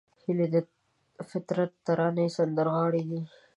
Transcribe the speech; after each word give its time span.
هیلۍ 0.21 0.47
د 0.53 0.55
فطرت 1.29 1.71
ترانې 1.85 2.27
سندرغاړې 2.37 3.03
ده 3.09 3.19